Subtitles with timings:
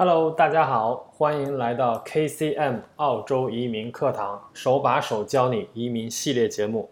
[0.00, 6.88] Hello，大家好，欢迎来到 KCM 澳洲移民课堂，手把手教你移民系列节目。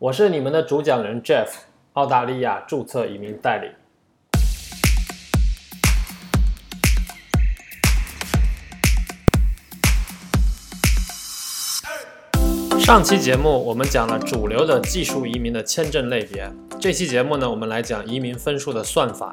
[0.00, 1.46] 我是你们的主讲人 Jeff，
[1.92, 3.68] 澳大利亚注册移民代理。
[12.80, 19.30] 上期节目我们讲了主流的技术移民的签证类别，这期节目呢，我们来讲移民分数的算法。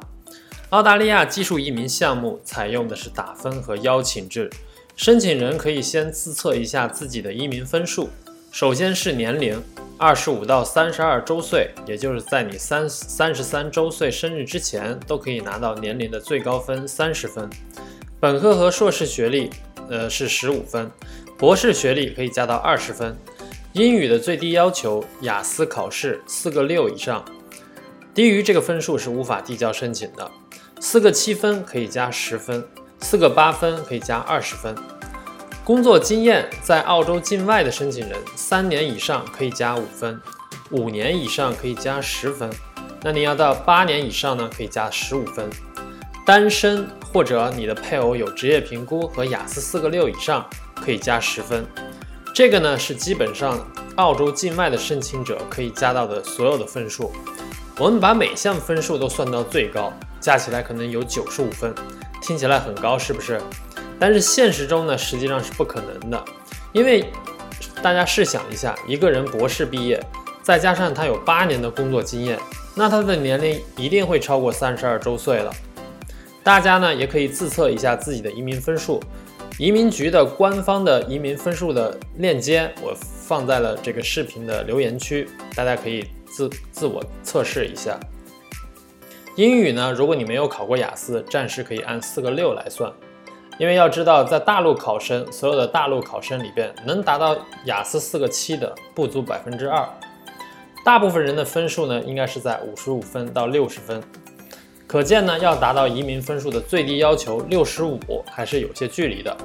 [0.70, 4.50] 澳大利亚技术移民项目采用的是打分和邀请制，
[4.96, 8.10] 申请人可以先自测一下自己的移民分数。
[8.52, 9.58] 首先是年龄，
[9.96, 17.48] 二十五到三十二周岁，也就是在你三三十三周岁生日之前，都可以拿到年龄的最高分三十分。
[18.20, 19.48] 本科和硕士学历，
[19.88, 20.90] 呃是十五分，
[21.38, 23.16] 博士学历可以加到二十分。
[23.72, 27.24] 英语的最低要求，雅思考试四个六以上，
[28.12, 30.30] 低于这个分数是无法递交申请的。
[30.80, 32.64] 四个七分可以加十分，
[33.00, 34.74] 四个八分可以加二十分。
[35.64, 40.18] 工作经验在澳洲境外的申请人，三年以上可以加五分，
[40.70, 42.48] 五年以上可以加十分。
[43.02, 45.50] 那你要到八年以上呢，可以加十五分。
[46.24, 51.66] 单身或者你的配偶有职业评估和雅思四个六以上，可以加十分。
[52.34, 53.58] 这个呢是基本上
[53.96, 57.12] 澳洲境外的申请者可以加到的所有的分数。
[57.78, 59.92] 我们把每项分数都算到最高。
[60.20, 61.72] 加起来可能有九十五分，
[62.20, 63.40] 听起来很高，是不是？
[64.00, 66.24] 但是现实中呢，实际上是不可能的，
[66.72, 67.04] 因为
[67.80, 70.02] 大家试想一下，一个人博士毕业，
[70.42, 72.36] 再加上他有八年的工作经验，
[72.74, 75.52] 那他的年龄一定会超过三十二周岁了。
[76.42, 79.00] 大家呢也可以自测一下自己的移民分数，
[79.56, 87.98] 移民局的官方的移民分数的链接我放在了这个视频的留言区，大家可以自自我测试一下。
[89.36, 89.92] 英语呢？
[89.92, 92.92] 如果你没有考过雅思，暂时可以按四个六来算，
[93.56, 99.88] 因为要知道，在大陆考生，所有的大陆考生里边，能达到雅思四个七的不足百分之二，
[100.84, 104.02] 大部分人的分数呢，应该是在五十五分到六十分，
[104.88, 109.36] 可见呢，要达到移民分数的最低要求六十五，还是有些距离的。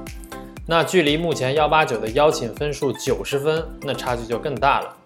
[0.65, 4.97] 那距离目前幺八九的邀请分数九十分，那差距就更大了。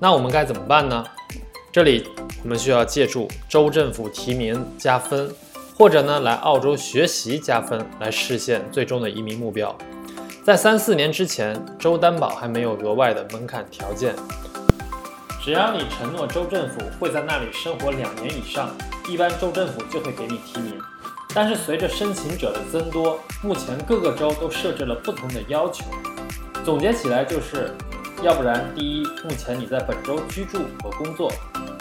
[0.00, 1.04] 那我们该怎么办呢？
[1.72, 2.08] 这里。
[2.42, 5.28] 我们需要借助州政府提名加分，
[5.76, 9.76] 或者呢来澳洲学习加分，来实现最终的移民目标。
[10.44, 14.14] 在三四年之前，州担保还没有额外的门槛条件，
[15.42, 18.70] 只要你承诺州政府会在那里生活两年以上，
[19.08, 20.78] 一般州政府就会给你提名。
[21.34, 25.84] 但是随着申请者的增多，目前各个州都设置了不同的要求。
[26.64, 27.74] 总结起来就是，
[28.26, 31.32] 要不然第一，目前你在本州居住和工作。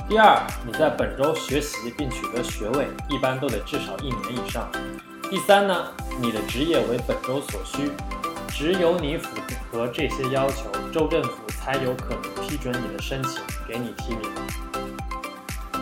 [0.07, 4.69] 第二，你在本州学习并取得学位，一般都得至少一年以上。
[5.28, 5.88] 第三呢，
[6.22, 7.89] 你的职业为本州所需，
[8.50, 9.29] 只有你符
[9.72, 14.22] 合这些要求，州政府才有可能批准你的申请，给你提名。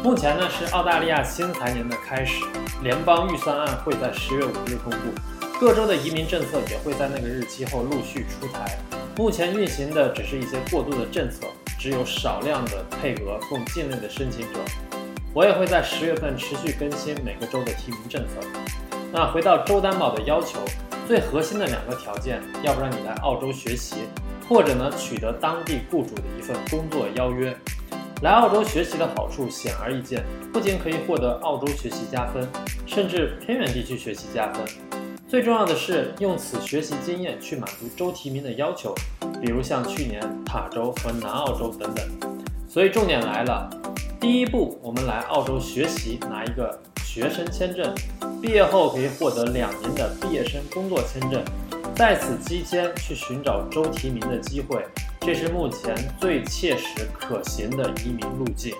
[0.01, 2.41] 目前呢是澳大利亚新财年的开始，
[2.81, 8.79] 联邦预算案会在十月五日公布，各州的移民政策也会在那个日期后陆续出台。
[9.15, 11.47] 目前运行的只是一些过渡的政策。
[11.79, 14.59] 只有少量的配额供境内的申请者。
[15.33, 18.35] 我也会在十月份持续更新每个州的提名政策。
[19.11, 20.59] 那回到州担保的要求，
[21.05, 23.97] 最核心的两个条件，要不然你来澳洲学习，
[24.47, 27.53] 或者呢取得当地雇主的一份工作邀约。
[28.21, 30.23] 来澳洲学习的好处显而易见，
[30.53, 32.47] 不仅可以获得澳洲学习加分，
[32.85, 34.63] 甚至偏远地区学习加分。
[35.33, 38.93] 最重要的是用此学习经验去满足州提名的要求。
[39.41, 42.05] 比如像去年塔州和南澳洲等等，
[42.69, 43.67] 所以重点来了。
[44.21, 47.91] 第一步，我们来澳洲学习，拿一个学生签证，
[48.39, 51.43] 毕业后可以获得两年的毕业生工作签证，
[51.95, 54.85] 在此期间去寻找州提名的机会，
[55.19, 58.75] 这是目前最切实可行的移民路径。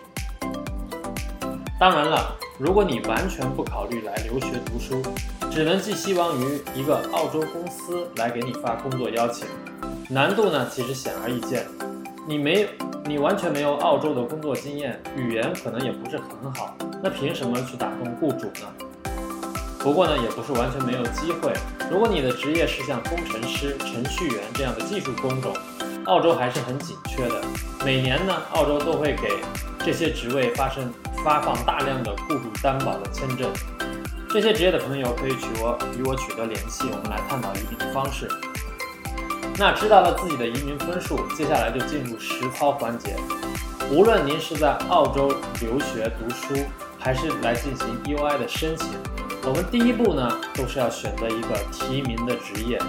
[1.80, 5.02] 当然了，如果你完全不考虑来留学读书，
[5.52, 9.46] 只能寄希望于一个澳洲公司来给你发工作邀请。
[10.10, 11.68] 难度呢，其实显而易见。
[12.26, 12.70] 你没，
[13.04, 16.74] 你完全没有澳洲的工作经验，语言可能也不是很好，
[17.04, 19.12] 那凭什么去打动雇主呢？
[19.80, 21.52] 不过呢，也不是完全没有机会。
[21.92, 25.54] 如果你的职业是像工程师、程序员这样的技术工种，
[26.06, 27.42] 澳洲还是很紧缺的。
[27.84, 29.28] 每年呢，澳洲都会给
[29.84, 30.90] 这些职位发生
[31.24, 33.50] 发放大量的雇主担保的签证。
[34.30, 38.28] 这些职业的朋友可以取我与我取得联系，我们来探讨移民的方式。
[39.58, 43.16] 那知道了自己的移民分数，接下来就进入实操环节。
[43.92, 45.28] 无论您是在澳洲
[45.62, 46.66] 留学读书，
[46.98, 48.90] 还是来进行 UI 的申请，
[49.44, 52.80] 我们第一步呢，都是要选择一个提名的职业。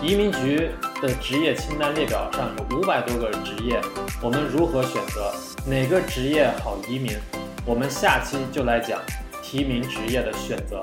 [0.00, 0.70] 移民局
[1.02, 3.80] 的职业清单列表上有五百多个职业，
[4.22, 5.34] 我们如何选择
[5.66, 7.18] 哪个职业好移民？
[7.66, 9.00] 我们下期就来讲
[9.42, 10.80] 提名职业的选择。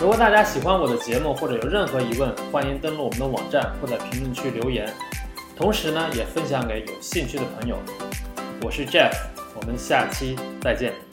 [0.00, 4.92] 如果大家喜欢我的节目或者有任何疑问，欢迎登录我们的网站或在评论区留言。
[5.54, 7.78] 同时呢，也分享给有兴趣的朋友。
[8.62, 9.12] 我是 Jeff，
[9.54, 11.09] 我们下期再见。